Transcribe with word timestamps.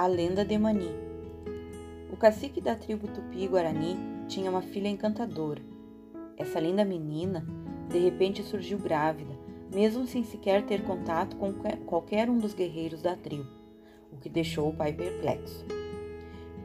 A 0.00 0.06
lenda 0.06 0.46
de 0.46 0.56
Mani. 0.56 0.88
O 2.10 2.16
cacique 2.16 2.58
da 2.58 2.74
tribo 2.74 3.06
Tupi-Guarani 3.06 3.98
tinha 4.28 4.50
uma 4.50 4.62
filha 4.62 4.88
encantadora. 4.88 5.60
Essa 6.38 6.58
linda 6.58 6.86
menina, 6.86 7.46
de 7.90 7.98
repente, 7.98 8.42
surgiu 8.42 8.78
grávida, 8.78 9.38
mesmo 9.70 10.06
sem 10.06 10.24
sequer 10.24 10.64
ter 10.64 10.84
contato 10.84 11.36
com 11.36 11.52
qualquer 11.84 12.30
um 12.30 12.38
dos 12.38 12.54
guerreiros 12.54 13.02
da 13.02 13.14
tribo, 13.14 13.46
o 14.10 14.16
que 14.16 14.30
deixou 14.30 14.70
o 14.70 14.74
pai 14.74 14.94
perplexo. 14.94 15.66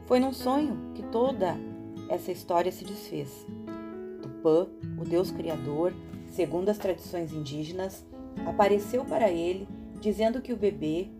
Foi 0.06 0.18
num 0.18 0.32
sonho 0.32 0.92
que 0.94 1.02
toda 1.02 1.58
essa 2.08 2.32
história 2.32 2.72
se 2.72 2.86
desfez. 2.86 3.46
Tupã, 4.22 4.66
o 4.98 5.04
deus 5.04 5.30
criador, 5.30 5.92
segundo 6.28 6.70
as 6.70 6.78
tradições 6.78 7.34
indígenas, 7.34 8.02
apareceu 8.46 9.04
para 9.04 9.30
ele 9.30 9.68
dizendo 10.00 10.40
que 10.40 10.54
o 10.54 10.56
bebê 10.56 11.10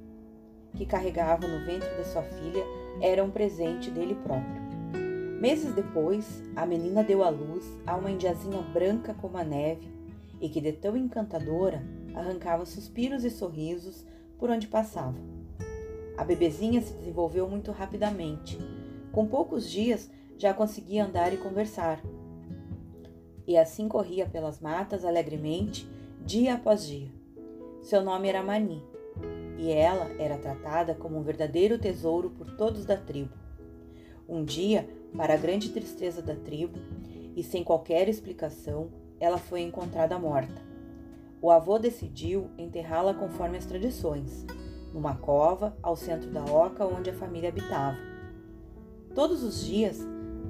que 0.76 0.86
carregava 0.86 1.48
no 1.48 1.64
ventre 1.64 1.88
de 1.96 2.04
sua 2.04 2.22
filha 2.22 2.64
era 3.00 3.24
um 3.24 3.30
presente 3.30 3.90
dele 3.90 4.14
próprio. 4.14 4.66
Meses 5.40 5.74
depois, 5.74 6.42
a 6.54 6.64
menina 6.64 7.02
deu 7.02 7.22
à 7.22 7.28
luz 7.28 7.64
a 7.86 7.96
uma 7.96 8.10
indiazinha 8.10 8.60
branca 8.62 9.14
como 9.14 9.36
a 9.36 9.44
neve 9.44 9.90
e 10.40 10.48
que, 10.48 10.60
de 10.60 10.72
tão 10.72 10.96
encantadora, 10.96 11.82
arrancava 12.14 12.64
suspiros 12.64 13.24
e 13.24 13.30
sorrisos 13.30 14.04
por 14.38 14.50
onde 14.50 14.66
passava. 14.66 15.18
A 16.16 16.24
bebezinha 16.24 16.80
se 16.80 16.94
desenvolveu 16.94 17.48
muito 17.48 17.70
rapidamente. 17.70 18.58
Com 19.12 19.26
poucos 19.26 19.70
dias 19.70 20.10
já 20.38 20.54
conseguia 20.54 21.04
andar 21.04 21.32
e 21.32 21.36
conversar. 21.36 22.02
E 23.46 23.56
assim 23.56 23.88
corria 23.88 24.26
pelas 24.26 24.60
matas 24.60 25.04
alegremente, 25.04 25.86
dia 26.24 26.54
após 26.54 26.86
dia. 26.86 27.10
Seu 27.82 28.02
nome 28.02 28.28
era 28.28 28.42
Mani, 28.42 28.82
e 29.58 29.70
ela 29.72 30.10
era 30.18 30.38
tratada 30.38 30.94
como 30.94 31.18
um 31.18 31.22
verdadeiro 31.22 31.78
tesouro 31.78 32.30
por 32.30 32.56
todos 32.56 32.84
da 32.84 32.96
tribo. 32.96 33.34
Um 34.28 34.44
dia, 34.44 34.88
para 35.16 35.34
a 35.34 35.36
grande 35.36 35.70
tristeza 35.70 36.20
da 36.20 36.34
tribo, 36.34 36.78
e 37.34 37.42
sem 37.42 37.62
qualquer 37.62 38.08
explicação, 38.08 38.90
ela 39.20 39.38
foi 39.38 39.60
encontrada 39.60 40.18
morta. 40.18 40.62
O 41.40 41.50
avô 41.50 41.78
decidiu 41.78 42.50
enterrá-la 42.56 43.14
conforme 43.14 43.58
as 43.58 43.66
tradições, 43.66 44.44
numa 44.92 45.14
cova 45.14 45.76
ao 45.82 45.94
centro 45.94 46.30
da 46.30 46.44
oca 46.44 46.86
onde 46.86 47.10
a 47.10 47.14
família 47.14 47.50
habitava. 47.50 47.96
Todos 49.14 49.42
os 49.42 49.64
dias, 49.64 50.00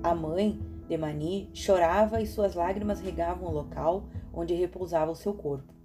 a 0.02 0.14
mãe 0.14 0.60
de 0.88 0.96
Mani 0.96 1.50
chorava 1.52 2.20
e 2.20 2.26
suas 2.26 2.54
lágrimas 2.54 3.00
regavam 3.00 3.48
o 3.48 3.52
local 3.52 4.04
onde 4.32 4.54
repousava 4.54 5.10
o 5.10 5.16
seu 5.16 5.34
corpo. 5.34 5.75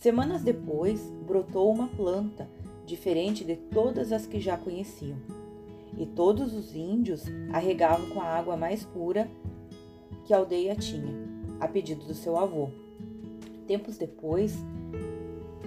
Semanas 0.00 0.42
depois, 0.42 1.12
brotou 1.26 1.70
uma 1.70 1.86
planta 1.86 2.48
diferente 2.86 3.44
de 3.44 3.54
todas 3.54 4.12
as 4.12 4.26
que 4.26 4.40
já 4.40 4.56
conheciam, 4.56 5.18
e 5.98 6.06
todos 6.06 6.54
os 6.54 6.74
índios 6.74 7.24
a 7.52 7.58
regavam 7.58 8.08
com 8.08 8.18
a 8.18 8.24
água 8.24 8.56
mais 8.56 8.82
pura 8.82 9.30
que 10.24 10.32
a 10.32 10.38
aldeia 10.38 10.74
tinha, 10.74 11.12
a 11.60 11.68
pedido 11.68 12.06
do 12.06 12.14
seu 12.14 12.38
avô. 12.38 12.70
Tempos 13.66 13.98
depois, 13.98 14.56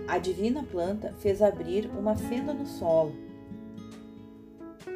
a 0.07 0.17
divina 0.17 0.63
planta 0.63 1.13
fez 1.19 1.39
abrir 1.39 1.87
uma 1.95 2.15
fenda 2.15 2.55
no 2.55 2.65
solo, 2.65 3.13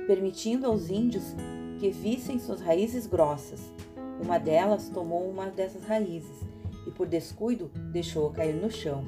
permitindo 0.07 0.65
aos 0.65 0.89
índios 0.89 1.35
que 1.79 1.91
vissem 1.91 2.39
suas 2.39 2.59
raízes 2.59 3.05
grossas. 3.05 3.71
Uma 4.19 4.39
delas 4.39 4.89
tomou 4.89 5.29
uma 5.29 5.45
dessas 5.51 5.83
raízes 5.83 6.41
e, 6.87 6.89
por 6.89 7.05
descuido, 7.05 7.69
deixou-a 7.91 8.33
cair 8.33 8.55
no 8.55 8.71
chão 8.71 9.05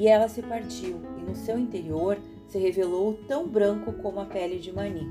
e 0.00 0.08
ela 0.08 0.28
se 0.28 0.40
partiu, 0.40 0.98
e 1.18 1.20
no 1.20 1.36
seu 1.36 1.58
interior 1.58 2.16
se 2.48 2.58
revelou 2.58 3.12
tão 3.28 3.46
branco 3.46 3.92
como 3.92 4.18
a 4.18 4.24
pele 4.24 4.58
de 4.58 4.72
Mani. 4.72 5.06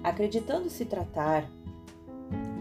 Acreditando 0.00 0.70
se 0.70 0.84
tratar 0.84 1.50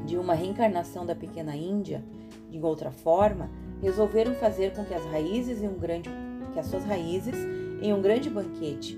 de 0.07 0.17
uma 0.17 0.33
reencarnação 0.33 1.05
da 1.05 1.13
pequena 1.13 1.55
Índia, 1.55 2.03
de 2.49 2.59
outra 2.59 2.89
forma, 2.89 3.51
resolveram 3.79 4.33
fazer 4.33 4.73
com 4.73 4.83
que 4.83 4.95
as 4.95 5.05
raízes 5.05 5.61
em 5.61 5.67
um 5.67 5.77
grande 5.77 6.09
que 6.51 6.59
as 6.59 6.65
suas 6.65 6.83
raízes 6.83 7.35
em 7.79 7.93
um 7.93 8.01
grande 8.01 8.27
banquete, 8.27 8.97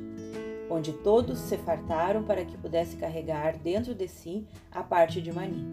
onde 0.70 0.94
todos 0.94 1.40
se 1.40 1.58
fartaram 1.58 2.24
para 2.24 2.46
que 2.46 2.58
pudesse 2.58 2.96
carregar 2.96 3.58
dentro 3.58 3.94
de 3.94 4.08
si 4.08 4.48
a 4.72 4.82
parte 4.82 5.22
de 5.22 5.34
Mani. 5.34 5.66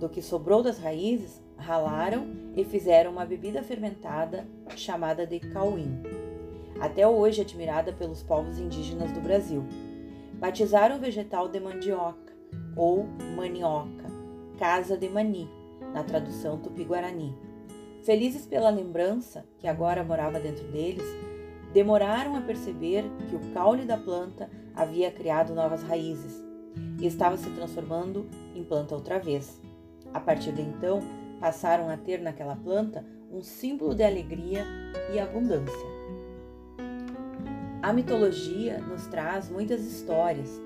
Do 0.00 0.08
que 0.08 0.20
sobrou 0.20 0.64
das 0.64 0.80
raízes, 0.80 1.40
ralaram 1.60 2.26
e 2.56 2.64
fizeram 2.64 3.12
uma 3.12 3.24
bebida 3.24 3.62
fermentada 3.62 4.46
chamada 4.76 5.26
de 5.26 5.38
cauim, 5.38 6.02
até 6.80 7.06
hoje 7.06 7.40
admirada 7.40 7.92
pelos 7.92 8.22
povos 8.22 8.58
indígenas 8.58 9.12
do 9.12 9.20
Brasil. 9.20 9.64
Batizaram 10.34 10.96
o 10.96 11.00
vegetal 11.00 11.48
de 11.48 11.60
mandioca 11.60 12.32
ou 12.74 13.06
manioca, 13.36 14.06
casa 14.58 14.96
de 14.96 15.08
mani, 15.08 15.48
na 15.92 16.02
tradução 16.02 16.58
tupi-guarani. 16.58 17.36
Felizes 18.02 18.46
pela 18.46 18.70
lembrança 18.70 19.44
que 19.58 19.68
agora 19.68 20.02
morava 20.02 20.40
dentro 20.40 20.66
deles, 20.68 21.04
demoraram 21.72 22.34
a 22.36 22.40
perceber 22.40 23.04
que 23.28 23.36
o 23.36 23.52
caule 23.52 23.84
da 23.84 23.96
planta 23.96 24.48
havia 24.74 25.10
criado 25.10 25.54
novas 25.54 25.82
raízes 25.82 26.42
e 26.98 27.06
estava 27.06 27.36
se 27.36 27.50
transformando 27.50 28.26
em 28.54 28.64
planta 28.64 28.94
outra 28.94 29.18
vez. 29.18 29.60
A 30.12 30.20
partir 30.20 30.52
de 30.52 30.62
então, 30.62 31.00
passaram 31.40 31.88
a 31.88 31.96
ter 31.96 32.20
naquela 32.20 32.54
planta 32.54 33.04
um 33.32 33.42
símbolo 33.42 33.94
de 33.94 34.04
alegria 34.04 34.64
e 35.12 35.18
abundância. 35.18 35.88
A 37.82 37.92
mitologia 37.92 38.78
nos 38.78 39.06
traz 39.06 39.48
muitas 39.48 39.80
histórias 39.84 40.60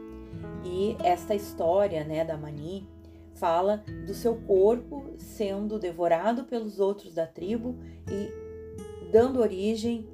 e 0.65 0.97
esta 1.03 1.35
história 1.35 2.03
né, 2.05 2.25
da 2.25 2.37
Mani 2.37 2.89
fala 3.35 3.85
do 4.07 4.15
seu 4.15 4.35
corpo 4.35 5.15
sendo 5.19 5.79
devorado 5.79 6.45
pelos 6.45 6.81
outros 6.81 7.15
da 7.15 7.27
tribo 7.27 7.77
e 8.11 9.11
dando 9.13 9.41
origem 9.41 10.09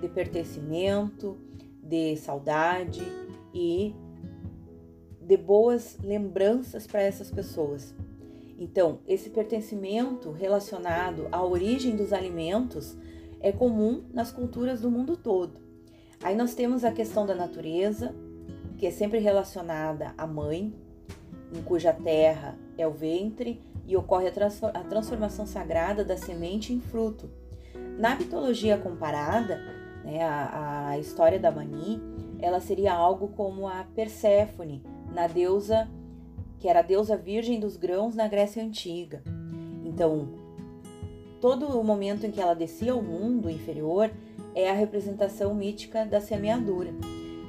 de 0.00 0.08
pertencimento, 0.08 1.36
de 1.82 2.16
saudade 2.16 3.02
e 3.52 3.94
de 5.20 5.36
boas 5.36 5.98
lembranças 6.02 6.86
para 6.86 7.02
essas 7.02 7.30
pessoas. 7.30 7.94
Então, 8.60 8.98
esse 9.08 9.30
pertencimento 9.30 10.30
relacionado 10.30 11.26
à 11.32 11.42
origem 11.42 11.96
dos 11.96 12.12
alimentos 12.12 12.94
é 13.40 13.50
comum 13.50 14.04
nas 14.12 14.30
culturas 14.30 14.82
do 14.82 14.90
mundo 14.90 15.16
todo. 15.16 15.58
Aí 16.22 16.36
nós 16.36 16.54
temos 16.54 16.84
a 16.84 16.92
questão 16.92 17.24
da 17.24 17.34
natureza, 17.34 18.14
que 18.76 18.86
é 18.86 18.90
sempre 18.90 19.18
relacionada 19.18 20.12
à 20.18 20.26
mãe, 20.26 20.74
em 21.54 21.62
cuja 21.62 21.90
terra 21.92 22.58
é 22.76 22.86
o 22.86 22.92
ventre 22.92 23.62
e 23.86 23.96
ocorre 23.96 24.28
a 24.28 24.84
transformação 24.84 25.46
sagrada 25.46 26.04
da 26.04 26.18
semente 26.18 26.74
em 26.74 26.80
fruto. 26.80 27.30
Na 27.98 28.14
mitologia 28.14 28.76
comparada, 28.76 29.56
né, 30.04 30.22
a, 30.22 30.88
a 30.90 30.98
história 30.98 31.38
da 31.38 31.50
Mani, 31.50 31.98
ela 32.38 32.60
seria 32.60 32.92
algo 32.92 33.28
como 33.28 33.66
a 33.66 33.84
Perséfone, 33.94 34.84
na 35.12 35.26
deusa 35.26 35.88
que 36.60 36.68
era 36.68 36.80
a 36.80 36.82
deusa 36.82 37.16
virgem 37.16 37.58
dos 37.58 37.76
grãos 37.76 38.14
na 38.14 38.28
Grécia 38.28 38.62
Antiga. 38.62 39.22
Então, 39.84 40.28
todo 41.40 41.66
o 41.66 41.82
momento 41.82 42.26
em 42.26 42.30
que 42.30 42.40
ela 42.40 42.54
descia 42.54 42.92
ao 42.92 43.02
mundo 43.02 43.50
inferior 43.50 44.10
é 44.54 44.70
a 44.70 44.74
representação 44.74 45.54
mítica 45.54 46.04
da 46.04 46.20
semeadura. 46.20 46.90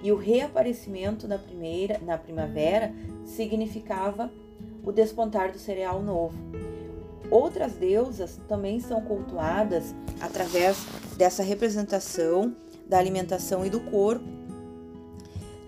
E 0.02 0.12
o 0.12 0.16
reaparecimento 0.16 1.28
na, 1.28 1.38
primeira, 1.38 2.00
na 2.00 2.18
primavera 2.18 2.94
significava 3.26 4.32
o 4.84 4.92
despontar 4.92 5.52
do 5.52 5.60
cereal 5.60 6.02
novo. 6.02 6.36
Outras 7.30 7.74
deusas 7.74 8.40
também 8.48 8.80
são 8.80 9.02
cultuadas 9.02 9.94
através 10.20 10.86
dessa 11.18 11.44
representação 11.44 12.56
da 12.88 12.98
alimentação 12.98 13.66
e 13.66 13.70
do 13.70 13.80
corpo, 13.80 14.26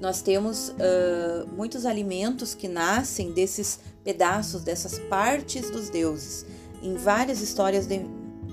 nós 0.04 0.22
temos 0.22 0.68
uh, 0.68 1.48
muitos 1.56 1.86
alimentos 1.86 2.54
que 2.54 2.68
nascem 2.68 3.32
desses 3.32 3.80
pedaços, 4.04 4.62
dessas 4.62 5.00
partes 5.00 5.70
dos 5.70 5.90
deuses, 5.90 6.46
em 6.82 6.96
várias 6.96 7.40
histórias, 7.40 7.88
de, 7.88 8.02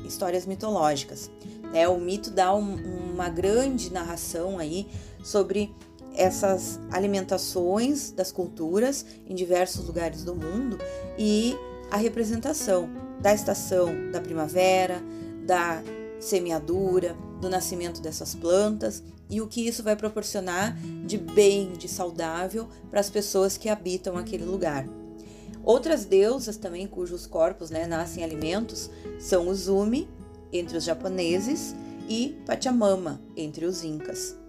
histórias 0.06 0.46
mitológicas. 0.46 1.28
Né? 1.72 1.88
O 1.88 1.98
mito 1.98 2.30
dá 2.30 2.54
um, 2.54 2.76
uma 3.12 3.28
grande 3.28 3.92
narração 3.92 4.60
aí 4.60 4.86
sobre 5.24 5.74
essas 6.14 6.78
alimentações 6.88 8.12
das 8.12 8.30
culturas 8.30 9.04
em 9.26 9.34
diversos 9.34 9.84
lugares 9.88 10.22
do 10.22 10.36
mundo 10.36 10.78
e 11.18 11.56
a 11.90 11.96
representação 11.96 12.88
da 13.20 13.34
estação 13.34 14.12
da 14.12 14.20
primavera, 14.20 15.02
da 15.44 15.82
semeadura, 16.20 17.16
do 17.40 17.48
nascimento 17.48 18.00
dessas 18.00 18.34
plantas 18.34 19.02
e 19.28 19.40
o 19.40 19.46
que 19.46 19.66
isso 19.66 19.82
vai 19.82 19.96
proporcionar 19.96 20.76
de 21.06 21.16
bem, 21.16 21.72
de 21.72 21.88
saudável 21.88 22.68
para 22.90 23.00
as 23.00 23.08
pessoas 23.08 23.56
que 23.56 23.68
habitam 23.68 24.16
aquele 24.16 24.44
lugar. 24.44 24.86
Outras 25.64 26.04
deusas 26.04 26.56
também 26.56 26.86
cujos 26.86 27.26
corpos 27.26 27.70
né, 27.70 27.86
nascem 27.86 28.24
alimentos 28.24 28.90
são 29.18 29.48
Uzumi, 29.48 30.08
entre 30.52 30.76
os 30.76 30.84
japoneses, 30.84 31.74
e 32.08 32.36
Pachamama, 32.44 33.20
entre 33.36 33.64
os 33.66 33.84
incas. 33.84 34.39